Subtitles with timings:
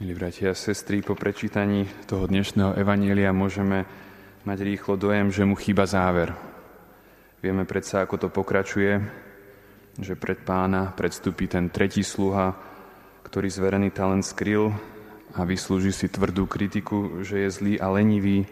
[0.00, 3.84] Milí bratia a sestry, po prečítaní toho dnešného evanília môžeme
[4.48, 6.32] mať rýchlo dojem, že mu chýba záver.
[7.44, 8.96] Vieme predsa, ako to pokračuje,
[10.00, 12.56] že pred pána predstúpi ten tretí sluha,
[13.28, 14.72] ktorý zverený talent skryl
[15.36, 18.48] a vyslúži si tvrdú kritiku, že je zlý a lenivý.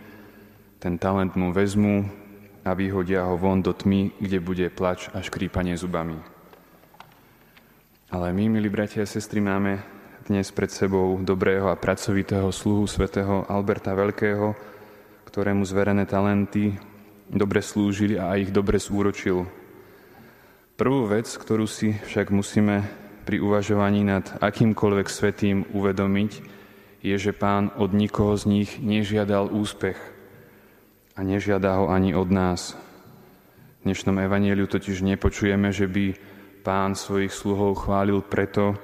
[0.77, 2.13] Ten talent mu vezmu
[2.61, 6.21] a vyhodia ho von do tmy, kde bude plač a škrípanie zubami.
[8.13, 9.97] Ale my, milí bratia a sestry, máme
[10.29, 14.53] dnes pred sebou dobrého a pracovitého sluhu svätého Alberta Veľkého,
[15.25, 16.77] ktorému zverené talenty
[17.33, 19.49] dobre slúžili a ich dobre zúročil.
[20.77, 22.85] Prvú vec, ktorú si však musíme
[23.25, 26.33] pri uvažovaní nad akýmkoľvek svetým uvedomiť,
[27.01, 29.97] je, že pán od nikoho z nich nežiadal úspech
[31.17, 32.77] a nežiada ho ani od nás.
[33.81, 36.21] V dnešnom evanieliu totiž nepočujeme, že by
[36.61, 38.77] pán svojich sluhov chválil preto,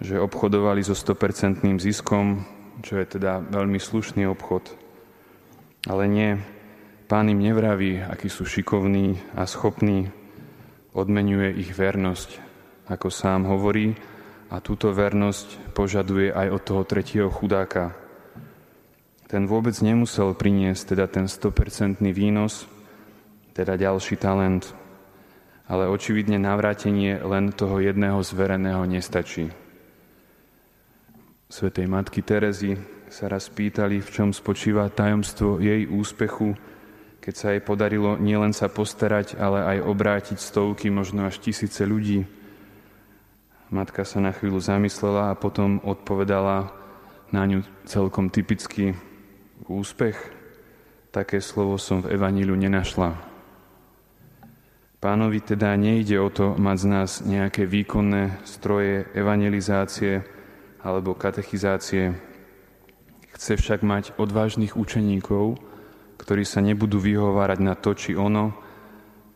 [0.00, 2.44] že obchodovali so 100% ziskom,
[2.84, 4.68] čo je teda veľmi slušný obchod.
[5.88, 6.36] Ale nie,
[7.08, 10.12] pán im nevraví, akí sú šikovní a schopní,
[10.92, 12.42] odmenuje ich vernosť,
[12.90, 13.96] ako sám hovorí,
[14.46, 17.98] a túto vernosť požaduje aj od toho tretieho chudáka.
[19.26, 22.70] Ten vôbec nemusel priniesť teda ten 100% výnos,
[23.58, 24.70] teda ďalší talent,
[25.66, 29.65] ale očividne navrátenie len toho jedného zvereného nestačí
[31.46, 32.74] svätej Matky Terezy
[33.06, 36.58] sa raz pýtali, v čom spočíva tajomstvo jej úspechu,
[37.22, 42.26] keď sa jej podarilo nielen sa postarať, ale aj obrátiť stovky, možno až tisíce ľudí.
[43.70, 46.70] Matka sa na chvíľu zamyslela a potom odpovedala
[47.34, 48.94] na ňu celkom typicky
[49.66, 50.14] úspech.
[51.10, 53.18] Také slovo som v Evaníliu nenašla.
[55.02, 60.35] Pánovi teda nejde o to mať z nás nejaké výkonné stroje evangelizácie,
[60.86, 62.14] alebo katechizácie.
[63.34, 65.58] Chce však mať odvážnych učeníkov,
[66.22, 68.54] ktorí sa nebudú vyhovárať na to či ono,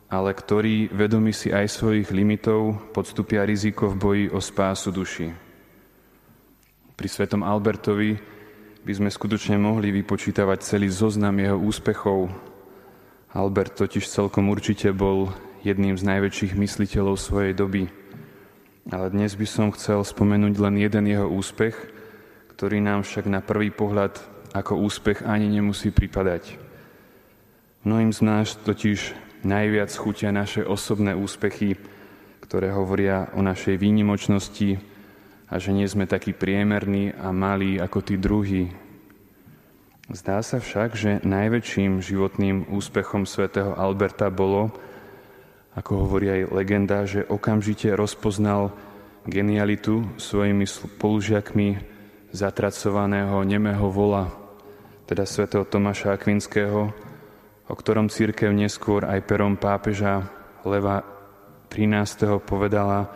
[0.07, 5.29] ale ktorí, vedomi si aj svojich limitov, podstupia riziko v boji o spásu duši.
[6.95, 8.15] Pri svetom Albertovi
[8.87, 12.31] by sme skutočne mohli vypočítavať celý zoznam jeho úspechov.
[13.35, 15.31] Albert totiž celkom určite bol
[15.67, 17.91] jedným z najväčších mysliteľov svojej doby–
[18.91, 21.79] ale dnes by som chcel spomenúť len jeden jeho úspech,
[22.59, 24.19] ktorý nám však na prvý pohľad
[24.51, 26.59] ako úspech ani nemusí pripadať.
[27.87, 29.15] Mnohým z nás totiž
[29.47, 31.79] najviac chutia naše osobné úspechy,
[32.43, 34.83] ktoré hovoria o našej výnimočnosti
[35.47, 38.75] a že nie sme takí priemerní a malí ako tí druhí.
[40.11, 44.75] Zdá sa však, že najväčším životným úspechom svätého Alberta bolo,
[45.75, 48.75] ako hovorí aj legenda, že okamžite rozpoznal
[49.29, 51.69] genialitu svojimi spolužiakmi
[52.35, 54.31] zatracovaného nemého vola,
[55.07, 56.91] teda svätého Tomáša Akvinského,
[57.71, 60.27] o ktorom církev neskôr aj perom pápeža
[60.67, 61.07] Leva
[61.71, 62.43] 13.
[62.43, 63.11] povedala,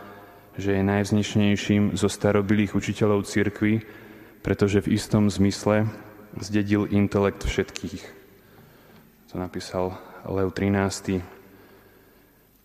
[0.55, 3.83] že je najvznešenejším zo starobilých učiteľov církvy,
[4.47, 5.91] pretože v istom zmysle
[6.39, 8.03] zdedil intelekt všetkých.
[9.35, 9.99] To napísal
[10.31, 11.44] Lev 13.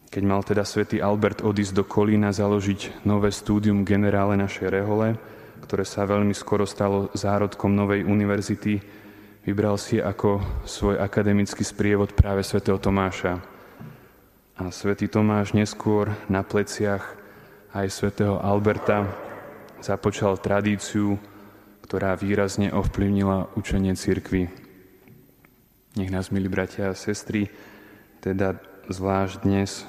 [0.09, 5.13] Keď mal teda svätý Albert odísť do Kolína založiť nové stúdium generále našej rehole,
[5.61, 8.81] ktoré sa veľmi skoro stalo zárodkom novej univerzity,
[9.45, 13.37] vybral si ako svoj akademický sprievod práve svätého Tomáša.
[14.57, 17.05] A svätý Tomáš neskôr na pleciach
[17.77, 19.05] aj svätého Alberta
[19.77, 21.21] započal tradíciu,
[21.85, 24.49] ktorá výrazne ovplyvnila učenie cirkvy.
[26.01, 27.45] Nech nás, milí bratia a sestry,
[28.25, 28.57] teda
[28.89, 29.85] zvlášť dnes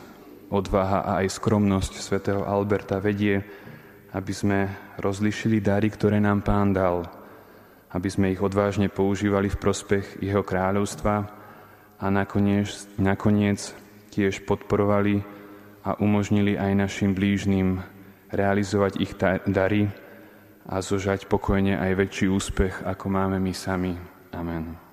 [0.50, 3.41] odvaha a aj skromnosť svätého Alberta vedie,
[4.11, 4.59] aby sme
[4.99, 7.06] rozlišili dary, ktoré nám Pán dal,
[7.94, 11.15] aby sme ich odvážne používali v prospech Jeho kráľovstva
[12.03, 13.71] a nakoniec, nakoniec
[14.10, 15.22] tiež podporovali
[15.87, 17.81] a umožnili aj našim blížnym
[18.34, 19.15] realizovať ich
[19.47, 19.91] dary
[20.66, 23.95] a zožať pokojne aj väčší úspech, ako máme my sami.
[24.34, 24.90] Amen.